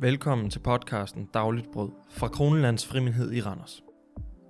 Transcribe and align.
Velkommen 0.00 0.50
til 0.50 0.60
podcasten 0.60 1.28
Dagligt 1.34 1.72
Brød 1.72 1.90
fra 2.10 2.28
Kronelands 2.28 2.86
Frimindhed 2.86 3.32
i 3.32 3.40
Randers. 3.40 3.82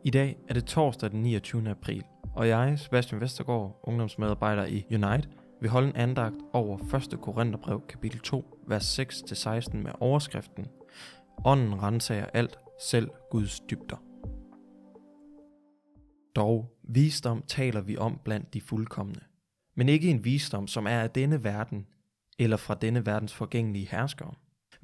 I 0.05 0.11
dag 0.11 0.37
er 0.49 0.55
det 0.55 0.65
torsdag 0.65 1.11
den 1.11 1.23
29. 1.23 1.71
april, 1.71 2.03
og 2.35 2.49
jeg, 2.49 2.79
Sebastian 2.79 3.21
Vestergaard, 3.21 3.81
ungdomsmedarbejder 3.83 4.67
i 4.67 4.85
Unite, 4.91 5.29
vil 5.61 5.71
holde 5.71 5.89
en 5.89 5.97
andagt 5.97 6.37
over 6.53 6.79
1. 7.13 7.21
Korintherbrev 7.21 7.83
kapitel 7.89 8.21
2, 8.21 8.59
vers 8.69 9.01
6-16 9.01 9.77
med 9.77 9.93
overskriften 10.01 10.67
Ånden 11.45 11.83
renser 11.83 12.27
alt, 12.35 12.59
selv 12.81 13.11
Guds 13.31 13.61
dybder. 13.61 14.03
Dog, 16.37 16.77
visdom 16.83 17.43
taler 17.43 17.81
vi 17.81 17.97
om 17.97 18.21
blandt 18.25 18.55
de 18.55 18.61
fuldkommende, 18.61 19.21
men 19.77 19.89
ikke 19.89 20.11
en 20.11 20.25
visdom, 20.25 20.67
som 20.67 20.87
er 20.87 21.01
af 21.01 21.11
denne 21.11 21.45
verden 21.45 21.87
eller 22.39 22.57
fra 22.57 22.75
denne 22.75 23.07
verdens 23.07 23.35
forgængelige 23.35 23.89
herskere. 23.91 24.35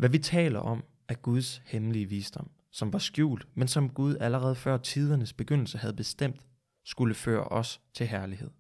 Hvad 0.02 0.10
vi 0.10 0.18
taler 0.18 0.58
om, 0.58 0.84
er 1.08 1.14
Guds 1.14 1.62
hemmelige 1.64 2.06
visdom, 2.06 2.50
som 2.70 2.92
var 2.92 2.98
skjult, 2.98 3.46
men 3.54 3.68
som 3.68 3.90
Gud 3.90 4.16
allerede 4.20 4.54
før 4.54 4.76
tidernes 4.76 5.32
begyndelse 5.32 5.78
havde 5.78 5.94
bestemt, 5.94 6.40
skulle 6.84 7.14
føre 7.14 7.44
os 7.44 7.80
til 7.94 8.06
herlighed. 8.06 8.50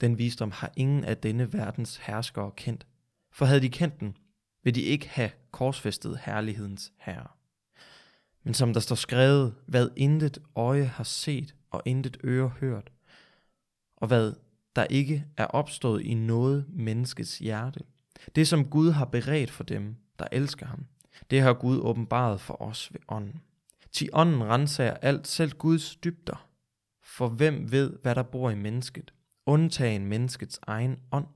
Den 0.00 0.18
visdom 0.18 0.50
har 0.50 0.72
ingen 0.76 1.04
af 1.04 1.16
denne 1.16 1.52
verdens 1.52 1.96
herskere 1.96 2.50
kendt, 2.56 2.86
for 3.32 3.44
havde 3.44 3.60
de 3.60 3.68
kendt 3.68 4.00
den, 4.00 4.16
vil 4.64 4.74
de 4.74 4.82
ikke 4.82 5.08
have 5.08 5.30
korsfæstet 5.50 6.18
herlighedens 6.22 6.92
herre. 6.98 7.28
Men 8.44 8.54
som 8.54 8.72
der 8.72 8.80
står 8.80 8.96
skrevet, 8.96 9.54
hvad 9.66 9.88
intet 9.96 10.38
øje 10.56 10.84
har 10.84 11.04
set 11.04 11.54
og 11.70 11.82
intet 11.84 12.16
øre 12.24 12.48
hørt, 12.48 12.92
og 13.96 14.08
hvad 14.08 14.32
der 14.76 14.84
ikke 14.84 15.26
er 15.36 15.46
opstået 15.46 16.02
i 16.02 16.14
noget 16.14 16.66
menneskes 16.68 17.38
hjerte. 17.38 17.80
Det 18.36 18.48
som 18.48 18.64
Gud 18.64 18.90
har 18.90 19.04
beredt 19.04 19.50
for 19.50 19.64
dem, 19.64 19.96
der 20.22 20.28
elsker 20.32 20.66
ham. 20.66 20.86
Det 21.30 21.40
har 21.40 21.52
Gud 21.52 21.80
åbenbaret 21.80 22.40
for 22.40 22.62
os 22.62 22.92
ved 22.92 23.00
ånden. 23.08 23.40
Til 23.92 24.08
ånden 24.12 24.44
renser 24.44 24.90
alt, 24.90 25.26
selv 25.26 25.52
Guds 25.52 25.96
dybder. 25.96 26.48
For 27.02 27.28
hvem 27.28 27.72
ved, 27.72 27.98
hvad 28.02 28.14
der 28.14 28.22
bor 28.22 28.50
i 28.50 28.54
mennesket, 28.54 29.12
undtagen 29.46 30.06
menneskets 30.06 30.60
egen 30.62 30.96
ånd? 31.12 31.26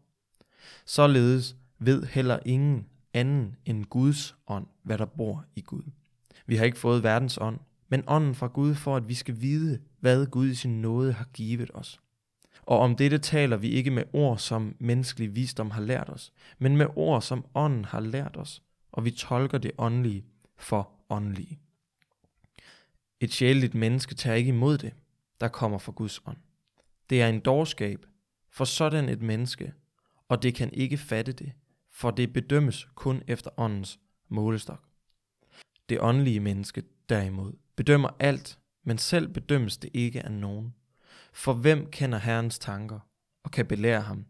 Således 0.85 1.57
ved 1.79 2.07
heller 2.07 2.39
ingen 2.45 2.87
anden 3.15 3.57
end 3.65 3.85
Guds 3.85 4.37
ånd, 4.47 4.67
hvad 4.83 4.99
der 4.99 5.05
bor 5.05 5.45
i 5.57 5.61
Gud. 5.61 5.83
Vi 6.47 6.57
har 6.57 6.65
ikke 6.65 6.79
fået 6.79 7.03
verdens 7.03 7.39
ånd, 7.39 7.59
men 7.89 8.03
ånden 8.07 8.35
fra 8.35 8.47
Gud 8.47 8.75
for, 8.75 8.97
at 8.97 9.09
vi 9.09 9.15
skal 9.15 9.41
vide, 9.41 9.81
hvad 10.01 10.27
Gud 10.27 10.49
i 10.49 10.55
sin 10.55 10.83
nåde 10.83 11.13
har 11.13 11.25
givet 11.25 11.71
os. 11.75 12.01
Og 12.63 12.79
om 12.79 12.97
dette 12.97 13.19
taler 13.19 13.57
vi 13.57 13.69
ikke 13.69 13.91
med 13.91 14.05
ord, 14.13 14.39
som 14.39 14.77
menneskelig 14.79 15.35
visdom 15.35 15.71
har 15.71 15.81
lært 15.81 16.09
os, 16.09 16.33
men 16.59 16.77
med 16.77 16.87
ord, 16.97 17.23
som 17.23 17.45
ånden 17.55 17.85
har 17.85 18.01
lært 18.01 18.37
os, 18.37 18.63
og 18.97 19.05
vi 19.05 19.11
tolker 19.11 19.59
det 19.59 19.73
åndelige 19.79 20.25
for 20.57 20.93
åndelige. 21.11 21.61
Et 23.21 23.33
sjældent 23.33 23.75
menneske 23.75 24.15
tager 24.15 24.37
ikke 24.37 24.49
imod 24.49 24.79
det, 24.79 24.95
der 25.41 25.49
kommer 25.49 25.79
fra 25.79 25.93
Guds 25.93 26.21
ånd. 26.27 26.37
Det 27.11 27.23
er 27.23 27.29
en 27.29 27.41
dårskab 27.41 28.07
for 28.51 28.65
sådan 28.65 29.09
et 29.09 29.23
menneske, 29.23 29.75
og 30.29 30.43
det 30.43 30.55
kan 30.55 30.73
ikke 30.73 30.99
fatte 30.99 31.33
det, 31.33 31.53
for 31.91 32.11
det 32.11 32.33
bedømmes 32.33 32.89
kun 32.95 33.23
efter 33.27 33.51
åndens 33.57 34.01
målestok. 34.29 34.89
Det 35.89 36.01
åndelige 36.01 36.41
menneske 36.41 36.83
derimod 37.09 37.53
bedømmer 37.77 38.09
alt, 38.19 38.59
men 38.85 38.99
selv 38.99 39.29
bedømmes 39.29 39.77
det 39.77 39.91
ikke 39.95 40.23
af 40.23 40.33
nogen. 40.33 40.75
For 41.33 41.55
hvem 41.55 41.91
kender 41.91 42.19
Herrens 42.19 42.59
tanker 42.59 43.01
og 43.43 43.51
kan 43.51 43.67
belære 43.67 44.01
ham? 44.01 44.27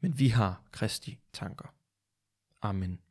Men 0.00 0.18
vi 0.18 0.28
har 0.28 0.62
Kristi 0.72 1.18
tanker. 1.32 1.74
Amen. 2.62 3.01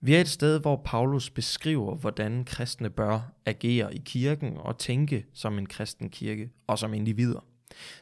Vi 0.00 0.14
er 0.14 0.20
et 0.20 0.28
sted, 0.28 0.60
hvor 0.60 0.82
Paulus 0.84 1.30
beskriver, 1.30 1.94
hvordan 1.94 2.44
kristne 2.44 2.90
bør 2.90 3.20
agere 3.46 3.94
i 3.94 4.02
kirken 4.04 4.56
og 4.56 4.78
tænke 4.78 5.26
som 5.34 5.58
en 5.58 5.66
kristen 5.66 6.10
kirke 6.10 6.50
og 6.66 6.78
som 6.78 6.94
individer. 6.94 7.40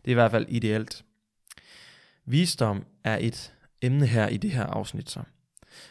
Det 0.04 0.06
er 0.06 0.10
i 0.10 0.14
hvert 0.14 0.30
fald 0.30 0.46
ideelt. 0.48 1.04
Visdom 2.24 2.84
er 3.04 3.18
et 3.20 3.54
emne 3.82 4.06
her 4.06 4.28
i 4.28 4.36
det 4.36 4.50
her 4.50 4.64
afsnit 4.64 5.10
så, 5.10 5.22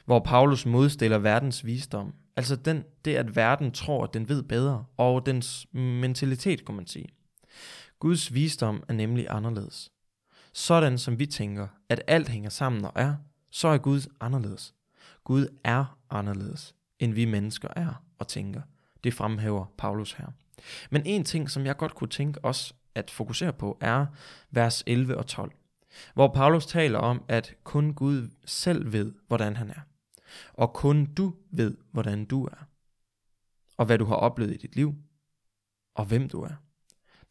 hvor 0.05 0.19
Paulus 0.19 0.65
modstiller 0.65 1.17
verdens 1.17 1.65
visdom. 1.65 2.13
Altså 2.35 2.55
den, 2.55 2.83
det, 3.05 3.15
at 3.15 3.35
verden 3.35 3.71
tror, 3.71 4.03
at 4.03 4.13
den 4.13 4.29
ved 4.29 4.43
bedre, 4.43 4.85
og 4.97 5.25
dens 5.25 5.67
mentalitet, 5.73 6.65
kunne 6.65 6.77
man 6.77 6.87
sige. 6.87 7.09
Guds 7.99 8.33
visdom 8.33 8.83
er 8.87 8.93
nemlig 8.93 9.25
anderledes. 9.29 9.91
Sådan 10.53 10.97
som 10.97 11.19
vi 11.19 11.25
tænker, 11.25 11.67
at 11.89 12.01
alt 12.07 12.29
hænger 12.29 12.49
sammen 12.49 12.85
og 12.85 12.91
er, 12.95 13.15
så 13.49 13.67
er 13.67 13.77
Gud 13.77 14.01
anderledes. 14.19 14.73
Gud 15.23 15.47
er 15.63 15.97
anderledes, 16.09 16.75
end 16.99 17.13
vi 17.13 17.25
mennesker 17.25 17.69
er 17.75 18.03
og 18.19 18.27
tænker. 18.27 18.61
Det 19.03 19.13
fremhæver 19.13 19.65
Paulus 19.77 20.13
her. 20.13 20.27
Men 20.89 21.01
en 21.05 21.23
ting, 21.23 21.49
som 21.49 21.65
jeg 21.65 21.77
godt 21.77 21.95
kunne 21.95 22.09
tænke 22.09 22.45
os 22.45 22.75
at 22.95 23.11
fokusere 23.11 23.53
på, 23.53 23.77
er 23.81 24.05
vers 24.51 24.83
11 24.87 25.17
og 25.17 25.27
12, 25.27 25.51
hvor 26.13 26.27
Paulus 26.27 26.65
taler 26.65 26.99
om, 26.99 27.23
at 27.27 27.55
kun 27.63 27.93
Gud 27.93 28.29
selv 28.45 28.93
ved, 28.93 29.13
hvordan 29.27 29.55
han 29.55 29.69
er. 29.69 29.81
Og 30.53 30.73
kun 30.73 31.05
du 31.05 31.33
ved, 31.51 31.77
hvordan 31.91 32.25
du 32.25 32.45
er. 32.45 32.67
Og 33.77 33.85
hvad 33.85 33.97
du 33.97 34.05
har 34.05 34.15
oplevet 34.15 34.53
i 34.53 34.57
dit 34.57 34.75
liv. 34.75 34.95
Og 35.95 36.05
hvem 36.05 36.29
du 36.29 36.41
er. 36.41 36.53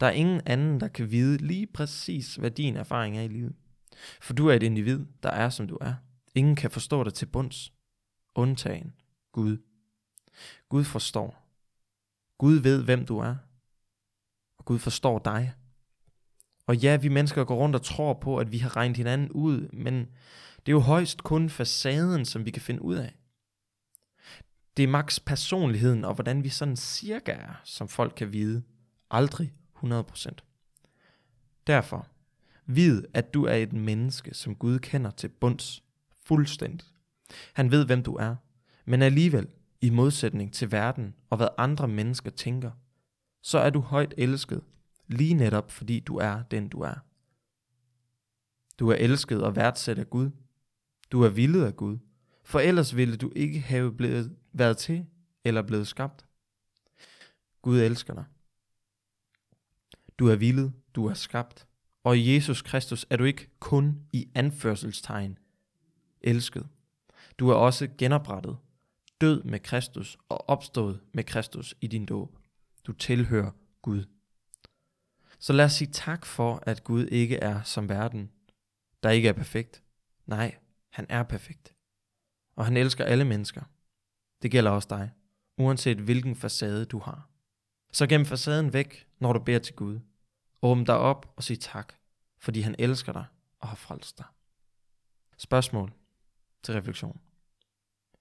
Der 0.01 0.07
er 0.07 0.11
ingen 0.11 0.41
anden, 0.47 0.81
der 0.81 0.89
kan 0.89 1.11
vide 1.11 1.37
lige 1.37 1.67
præcis, 1.67 2.37
hvad 2.37 2.51
din 2.51 2.77
erfaring 2.77 3.19
er 3.19 3.23
i 3.23 3.29
livet. 3.29 3.55
For 4.21 4.35
du 4.35 4.49
er 4.49 4.55
et 4.55 4.63
individ, 4.63 5.07
der 5.23 5.31
er, 5.31 5.49
som 5.49 5.69
du 5.69 5.79
er. 5.81 5.95
Ingen 6.37 6.57
kan 6.57 6.71
forstå 6.71 7.05
dig 7.05 7.15
til 7.15 7.27
bunds 7.27 7.73
undtagen 8.35 8.95
Gud. 9.33 9.59
Gud 10.69 10.85
forstår. 10.85 11.49
Gud 12.39 12.55
ved, 12.55 12.85
hvem 12.85 13.07
du 13.07 13.19
er. 13.19 13.37
Og 14.59 14.65
Gud 14.65 14.79
forstår 14.79 15.19
dig. 15.19 15.55
Og 16.67 16.77
ja, 16.77 16.97
vi 16.97 17.09
mennesker 17.09 17.45
går 17.45 17.57
rundt 17.57 17.77
og 17.77 17.83
tror 17.83 18.15
på, 18.15 18.39
at 18.39 18.53
vi 18.53 18.59
har 18.59 18.77
regnet 18.77 18.97
hinanden 18.97 19.31
ud, 19.31 19.69
men 19.69 19.95
det 20.57 20.69
er 20.69 20.73
jo 20.73 20.81
højst 20.81 21.23
kun 21.23 21.51
facaden, 21.51 22.25
som 22.25 22.45
vi 22.45 22.51
kan 22.51 22.63
finde 22.63 22.83
ud 22.83 22.95
af. 22.95 23.15
Det 24.77 24.83
er 24.83 24.89
maks 24.89 25.21
personligheden 25.21 26.05
og 26.05 26.15
hvordan 26.15 26.45
vi 26.45 26.49
sådan 26.49 26.77
cirka 26.77 27.33
er, 27.33 27.61
som 27.65 27.89
folk 27.89 28.13
kan 28.17 28.33
vide. 28.33 28.63
Aldrig 29.11 29.53
100%. 29.77 30.29
Derfor, 31.67 32.09
vid, 32.67 33.05
at 33.15 33.35
du 33.35 33.45
er 33.45 33.55
et 33.55 33.73
menneske, 33.73 34.35
som 34.35 34.55
Gud 34.55 34.79
kender 34.79 35.11
til 35.11 35.29
bunds 35.29 35.86
fuldstændigt. 36.27 36.95
Han 37.55 37.71
ved, 37.71 37.87
hvem 37.87 38.03
du 38.03 38.15
er, 38.15 38.37
men 38.85 39.03
alligevel, 39.03 39.49
i 39.81 39.91
modsætning 39.91 40.53
til 40.53 40.73
verden 40.73 41.15
og 41.31 41.37
hvad 41.37 41.49
andre 41.59 41.89
mennesker 41.89 42.31
tænker, 42.31 42.71
så 43.43 43.59
er 43.59 43.71
du 43.71 43.81
højt 43.81 44.15
elsket, 44.19 44.63
lige 45.07 45.35
netop 45.35 45.71
fordi 45.71 46.01
du 46.01 46.17
er 46.17 46.43
den 46.43 46.69
du 46.69 46.81
er. 46.81 46.95
Du 48.79 48.89
er 48.89 48.95
elsket 48.95 49.43
og 49.43 49.57
værdsat 49.57 49.99
af 49.99 50.11
Gud. 50.11 50.31
Du 51.11 51.23
er 51.23 51.29
villet 51.29 51.65
af 51.65 51.77
Gud, 51.77 51.99
for 52.45 52.61
ellers 52.61 52.97
ville 52.97 53.17
du 53.17 53.33
ikke 53.37 53.61
have 53.61 53.93
blevet, 53.93 54.37
været 54.53 54.77
til 54.77 55.07
eller 55.45 55.63
blevet 55.63 55.87
skabt. 55.87 56.27
Gud 57.63 57.81
elsker 57.81 58.15
dig. 58.15 58.25
Du 60.19 60.29
er 60.29 60.37
villet, 60.37 60.73
du 60.95 61.07
er 61.07 61.15
skabt, 61.15 61.67
og 62.05 62.19
i 62.19 62.35
Jesus 62.35 62.63
Kristus 62.63 63.07
er 63.11 63.17
du 63.17 63.25
ikke 63.25 63.51
kun 63.59 64.01
i 64.13 64.29
anførselstegn 64.35 65.39
elsket. 66.27 66.69
Du 67.39 67.49
er 67.49 67.55
også 67.55 67.89
genoprettet, 67.99 68.57
død 69.21 69.43
med 69.43 69.59
Kristus 69.59 70.19
og 70.29 70.49
opstået 70.49 71.01
med 71.13 71.25
Kristus 71.25 71.75
i 71.81 71.87
din 71.87 72.07
dåb. 72.07 72.39
Du 72.87 72.93
tilhører 72.93 73.51
Gud. 73.83 74.05
Så 75.39 75.53
lad 75.53 75.65
os 75.65 75.73
sige 75.73 75.91
tak 75.93 76.27
for, 76.27 76.63
at 76.63 76.85
Gud 76.85 77.07
ikke 77.07 77.37
er 77.37 77.63
som 77.63 77.89
verden, 77.89 78.31
der 79.03 79.11
ikke 79.11 79.29
er 79.29 79.33
perfekt. 79.33 79.83
Nej, 80.27 80.59
han 80.91 81.07
er 81.09 81.23
perfekt. 81.23 81.75
Og 82.57 82.65
han 82.65 82.77
elsker 82.77 83.05
alle 83.05 83.25
mennesker. 83.25 83.63
Det 84.43 84.51
gælder 84.51 84.71
også 84.71 84.89
dig, 84.91 85.11
uanset 85.59 85.99
hvilken 85.99 86.37
facade 86.37 86.85
du 86.85 86.99
har. 86.99 87.29
Så 87.93 88.07
gem 88.07 88.25
facaden 88.25 88.73
væk, 88.73 89.07
når 89.19 89.33
du 89.33 89.39
beder 89.39 89.59
til 89.59 89.75
Gud. 89.75 90.01
Åbn 90.63 90.85
dig 90.85 90.99
op 90.99 91.33
og 91.37 91.43
sig 91.43 91.61
tak, 91.61 91.95
fordi 92.39 92.61
han 92.61 92.75
elsker 92.79 93.13
dig 93.13 93.25
og 93.61 93.69
har 93.69 93.77
frelst 93.77 94.19
dig. 94.19 94.27
Spørgsmål 95.37 95.93
til 96.67 96.75
refleksion. 96.75 97.21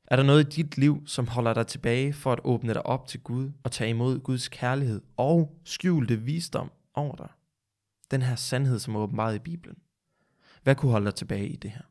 Er 0.07 0.15
der 0.15 0.23
noget 0.23 0.45
i 0.45 0.61
dit 0.61 0.77
liv, 0.77 1.07
som 1.07 1.27
holder 1.27 1.53
dig 1.53 1.67
tilbage 1.67 2.13
for 2.13 2.33
at 2.33 2.39
åbne 2.43 2.73
dig 2.73 2.85
op 2.85 3.07
til 3.07 3.19
Gud 3.19 3.51
og 3.63 3.71
tage 3.71 3.89
imod 3.89 4.19
Guds 4.19 4.47
kærlighed 4.47 5.01
og 5.17 5.59
skjulte 5.63 6.21
visdom 6.21 6.71
over 6.93 7.15
dig? 7.15 7.29
Den 8.11 8.21
her 8.21 8.35
sandhed, 8.35 8.79
som 8.79 8.95
er 8.95 8.99
åbenbart 8.99 9.35
i 9.35 9.39
Bibelen. 9.39 9.77
Hvad 10.63 10.75
kunne 10.75 10.91
holde 10.91 11.05
dig 11.05 11.15
tilbage 11.15 11.47
i 11.47 11.55
det 11.55 11.71
her? 11.71 11.81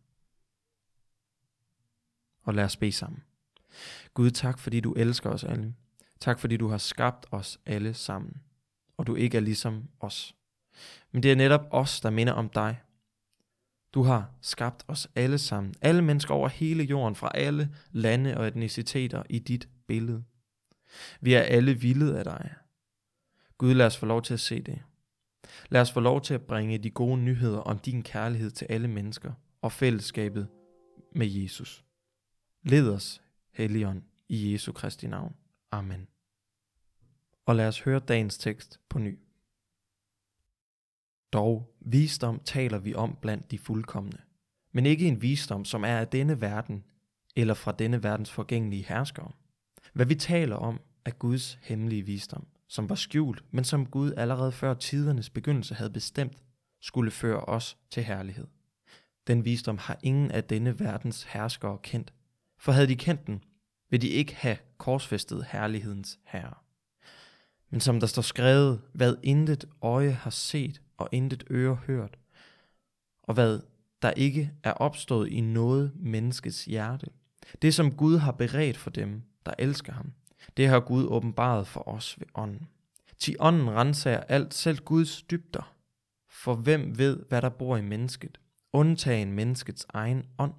Og 2.42 2.54
lad 2.54 2.64
os 2.64 2.76
bede 2.76 2.92
sammen. 2.92 3.22
Gud, 4.14 4.30
tak 4.30 4.58
fordi 4.58 4.80
du 4.80 4.92
elsker 4.92 5.30
os 5.30 5.44
alle. 5.44 5.74
Tak 6.20 6.38
fordi 6.38 6.56
du 6.56 6.68
har 6.68 6.78
skabt 6.78 7.26
os 7.30 7.60
alle 7.66 7.94
sammen. 7.94 8.42
Og 8.96 9.06
du 9.06 9.14
ikke 9.14 9.36
er 9.36 9.40
ligesom 9.40 9.88
os. 10.00 10.34
Men 11.12 11.22
det 11.22 11.32
er 11.32 11.36
netop 11.36 11.66
os, 11.70 12.00
der 12.00 12.10
minder 12.10 12.32
om 12.32 12.48
dig. 12.48 12.80
Du 13.94 14.02
har 14.02 14.30
skabt 14.40 14.84
os 14.88 15.08
alle 15.14 15.38
sammen, 15.38 15.74
alle 15.80 16.02
mennesker 16.02 16.34
over 16.34 16.48
hele 16.48 16.84
jorden, 16.84 17.14
fra 17.14 17.30
alle 17.34 17.74
lande 17.92 18.36
og 18.36 18.46
etniciteter 18.46 19.22
i 19.30 19.38
dit 19.38 19.68
billede. 19.86 20.24
Vi 21.20 21.34
er 21.34 21.40
alle 21.40 21.74
vilde 21.74 22.18
af 22.18 22.24
dig. 22.24 22.54
Gud, 23.58 23.74
lad 23.74 23.86
os 23.86 23.96
få 23.96 24.06
lov 24.06 24.22
til 24.22 24.34
at 24.34 24.40
se 24.40 24.62
det. 24.62 24.82
Lad 25.68 25.80
os 25.80 25.92
få 25.92 26.00
lov 26.00 26.20
til 26.20 26.34
at 26.34 26.42
bringe 26.42 26.78
de 26.78 26.90
gode 26.90 27.16
nyheder 27.18 27.58
om 27.58 27.78
din 27.78 28.02
kærlighed 28.02 28.50
til 28.50 28.66
alle 28.70 28.88
mennesker 28.88 29.32
og 29.62 29.72
fællesskabet 29.72 30.48
med 31.14 31.26
Jesus. 31.26 31.84
Led 32.62 32.90
os, 32.90 33.22
Helligånd, 33.52 34.02
i 34.28 34.52
Jesu 34.52 34.72
Kristi 34.72 35.06
navn. 35.06 35.36
Amen. 35.70 36.08
Og 37.46 37.56
lad 37.56 37.68
os 37.68 37.80
høre 37.80 37.98
dagens 37.98 38.38
tekst 38.38 38.80
på 38.88 38.98
ny. 38.98 39.18
Dog, 41.34 41.74
visdom 41.80 42.40
taler 42.44 42.78
vi 42.78 42.94
om 42.94 43.18
blandt 43.20 43.50
de 43.50 43.58
fuldkommende, 43.58 44.18
men 44.72 44.86
ikke 44.86 45.08
en 45.08 45.22
visdom, 45.22 45.64
som 45.64 45.84
er 45.84 45.98
af 45.98 46.08
denne 46.08 46.40
verden 46.40 46.84
eller 47.36 47.54
fra 47.54 47.72
denne 47.72 48.02
verdens 48.02 48.30
forgængelige 48.30 48.84
herskere. 48.88 49.30
Hvad 49.92 50.06
vi 50.06 50.14
taler 50.14 50.56
om, 50.56 50.80
er 51.04 51.10
Guds 51.10 51.58
hemmelige 51.62 52.02
visdom, 52.02 52.46
som 52.68 52.88
var 52.88 52.94
skjult, 52.94 53.44
men 53.50 53.64
som 53.64 53.86
Gud 53.86 54.12
allerede 54.16 54.52
før 54.52 54.74
tidernes 54.74 55.30
begyndelse 55.30 55.74
havde 55.74 55.90
bestemt, 55.90 56.38
skulle 56.80 57.10
føre 57.10 57.40
os 57.40 57.76
til 57.90 58.02
herlighed. 58.02 58.46
Den 59.26 59.44
visdom 59.44 59.78
har 59.78 59.98
ingen 60.02 60.30
af 60.30 60.44
denne 60.44 60.80
verdens 60.80 61.22
herskere 61.22 61.78
kendt, 61.82 62.12
for 62.58 62.72
havde 62.72 62.88
de 62.88 62.96
kendt 62.96 63.26
den, 63.26 63.44
vil 63.90 64.02
de 64.02 64.08
ikke 64.08 64.34
have 64.34 64.56
korsfæstet 64.78 65.46
herlighedens 65.50 66.18
herre. 66.24 66.63
Men 67.74 67.80
som 67.80 68.00
der 68.00 68.06
står 68.06 68.22
skrevet, 68.22 68.80
hvad 68.92 69.16
intet 69.22 69.64
øje 69.82 70.10
har 70.10 70.30
set 70.30 70.82
og 70.96 71.08
intet 71.12 71.44
øre 71.50 71.74
hørt, 71.74 72.18
og 73.22 73.34
hvad 73.34 73.60
der 74.02 74.10
ikke 74.10 74.52
er 74.62 74.72
opstået 74.72 75.28
i 75.28 75.40
noget 75.40 75.92
menneskets 75.96 76.64
hjerte. 76.64 77.06
Det 77.62 77.74
som 77.74 77.94
Gud 77.94 78.18
har 78.18 78.32
beredt 78.32 78.76
for 78.76 78.90
dem, 78.90 79.22
der 79.46 79.54
elsker 79.58 79.92
ham, 79.92 80.12
det 80.56 80.68
har 80.68 80.80
Gud 80.80 81.06
åbenbaret 81.06 81.66
for 81.66 81.88
os 81.88 82.16
ved 82.18 82.26
ånden. 82.34 82.68
Til 83.18 83.36
ånden 83.40 83.70
renser 83.70 84.16
alt, 84.16 84.54
selv 84.54 84.78
Guds 84.78 85.22
dybder. 85.22 85.74
For 86.30 86.54
hvem 86.54 86.98
ved, 86.98 87.24
hvad 87.28 87.42
der 87.42 87.48
bor 87.48 87.76
i 87.76 87.82
mennesket, 87.82 88.38
undtagen 88.72 89.32
menneskets 89.32 89.86
egen 89.88 90.26
ånd? 90.38 90.54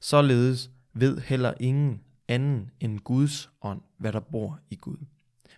Således 0.00 0.70
ved 0.92 1.20
heller 1.20 1.54
ingen 1.60 2.00
anden 2.28 2.70
end 2.80 2.98
Guds 2.98 3.50
ånd, 3.62 3.80
hvad 3.96 4.12
der 4.12 4.20
bor 4.20 4.60
i 4.70 4.76
Gud. 4.76 4.98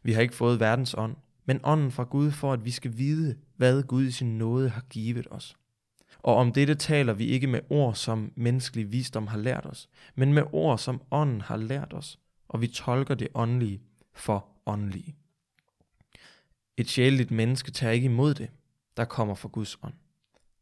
Vi 0.09 0.13
har 0.13 0.23
ikke 0.23 0.35
fået 0.35 0.61
verdens 0.61 0.95
ånd, 0.95 1.17
men 1.45 1.61
ånden 1.65 1.91
fra 1.91 2.05
Gud 2.05 2.31
for, 2.31 2.53
at 2.53 2.65
vi 2.65 2.71
skal 2.71 2.99
vide, 2.99 3.37
hvad 3.57 3.83
Gud 3.83 4.05
i 4.05 4.11
sin 4.11 4.39
nåde 4.39 4.69
har 4.69 4.81
givet 4.81 5.27
os. 5.31 5.57
Og 6.19 6.37
om 6.37 6.53
dette 6.53 6.75
taler 6.75 7.13
vi 7.13 7.27
ikke 7.27 7.47
med 7.47 7.61
ord, 7.71 7.95
som 7.95 8.33
menneskelig 8.37 8.93
visdom 8.93 9.27
har 9.27 9.39
lært 9.39 9.67
os, 9.67 9.89
men 10.15 10.33
med 10.33 10.43
ord, 10.53 10.79
som 10.79 11.03
ånden 11.11 11.41
har 11.41 11.57
lært 11.57 11.93
os, 11.93 12.19
og 12.49 12.61
vi 12.61 12.67
tolker 12.67 13.15
det 13.15 13.29
åndelige 13.35 13.83
for 14.13 14.49
åndelige. 14.67 15.17
Et 16.77 16.89
sjældent 16.89 17.31
menneske 17.31 17.71
tager 17.71 17.93
ikke 17.93 18.05
imod 18.05 18.35
det, 18.35 18.51
der 18.97 19.05
kommer 19.05 19.35
fra 19.35 19.49
Guds 19.49 19.79
ånd. 19.83 19.95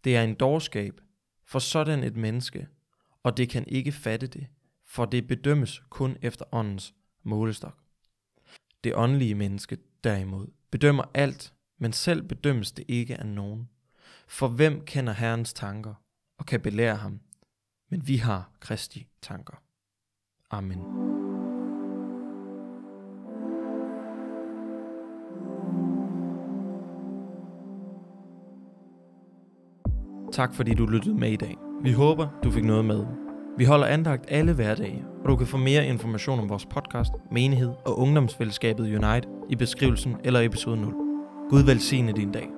Det 0.04 0.16
er 0.16 0.22
en 0.22 0.34
dårskab 0.34 1.00
for 1.44 1.58
sådan 1.58 2.04
et 2.04 2.16
menneske, 2.16 2.66
og 3.22 3.36
det 3.36 3.48
kan 3.48 3.64
ikke 3.68 3.92
fatte 3.92 4.26
det, 4.26 4.46
for 4.86 5.04
det 5.04 5.26
bedømmes 5.26 5.82
kun 5.90 6.16
efter 6.22 6.44
åndens 6.52 6.94
målestok. 7.22 7.85
Det 8.86 8.94
åndelige 8.94 9.34
menneske 9.34 9.78
derimod 10.04 10.46
bedømmer 10.70 11.04
alt, 11.14 11.54
men 11.78 11.92
selv 11.92 12.22
bedømmes 12.22 12.72
det 12.72 12.84
ikke 12.88 13.16
af 13.16 13.26
nogen. 13.26 13.68
For 14.28 14.48
hvem 14.48 14.80
kender 14.84 15.12
Herrens 15.12 15.52
tanker 15.52 15.94
og 16.38 16.46
kan 16.46 16.60
belære 16.60 16.96
ham? 16.96 17.20
Men 17.90 18.08
vi 18.08 18.16
har 18.16 18.50
Kristi 18.60 19.06
tanker. 19.22 19.62
Amen. 20.50 20.78
Tak 30.32 30.54
fordi 30.54 30.74
du 30.74 30.86
lyttede 30.86 31.14
med 31.14 31.32
i 31.32 31.36
dag. 31.36 31.56
Vi 31.82 31.92
håber, 31.92 32.40
du 32.44 32.50
fik 32.50 32.64
noget 32.64 32.84
med. 32.84 33.25
Vi 33.58 33.64
holder 33.64 33.86
andagt 33.86 34.24
alle 34.28 34.52
hverdage, 34.52 35.04
og 35.24 35.28
du 35.28 35.36
kan 35.36 35.46
få 35.46 35.56
mere 35.56 35.86
information 35.86 36.38
om 36.38 36.48
vores 36.48 36.66
podcast, 36.66 37.12
menighed 37.30 37.70
og 37.84 37.98
ungdomsfællesskabet 37.98 38.84
Unite 38.84 39.28
i 39.50 39.56
beskrivelsen 39.56 40.16
eller 40.24 40.40
episode 40.40 40.80
0. 40.80 40.94
Gud 41.50 41.62
velsigne 41.62 42.12
din 42.12 42.32
dag. 42.32 42.48